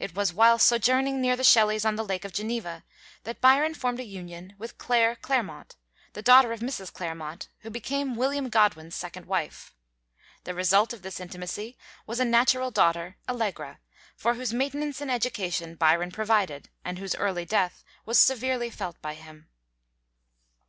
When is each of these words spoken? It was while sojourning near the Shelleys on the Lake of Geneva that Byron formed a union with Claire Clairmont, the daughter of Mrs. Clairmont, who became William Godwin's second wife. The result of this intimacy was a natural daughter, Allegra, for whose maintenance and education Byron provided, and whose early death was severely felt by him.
It 0.00 0.16
was 0.16 0.34
while 0.34 0.58
sojourning 0.58 1.20
near 1.20 1.36
the 1.36 1.44
Shelleys 1.44 1.84
on 1.84 1.94
the 1.94 2.04
Lake 2.04 2.24
of 2.24 2.32
Geneva 2.32 2.82
that 3.22 3.40
Byron 3.40 3.74
formed 3.74 4.00
a 4.00 4.04
union 4.04 4.56
with 4.58 4.76
Claire 4.76 5.14
Clairmont, 5.14 5.76
the 6.14 6.20
daughter 6.20 6.50
of 6.50 6.58
Mrs. 6.58 6.92
Clairmont, 6.92 7.46
who 7.60 7.70
became 7.70 8.16
William 8.16 8.48
Godwin's 8.48 8.96
second 8.96 9.26
wife. 9.26 9.72
The 10.42 10.52
result 10.52 10.92
of 10.92 11.02
this 11.02 11.20
intimacy 11.20 11.78
was 12.08 12.18
a 12.18 12.24
natural 12.24 12.72
daughter, 12.72 13.18
Allegra, 13.28 13.78
for 14.16 14.34
whose 14.34 14.52
maintenance 14.52 15.00
and 15.00 15.12
education 15.12 15.76
Byron 15.76 16.10
provided, 16.10 16.68
and 16.84 16.98
whose 16.98 17.14
early 17.14 17.44
death 17.44 17.84
was 18.04 18.18
severely 18.18 18.68
felt 18.68 19.00
by 19.00 19.14
him. 19.14 19.48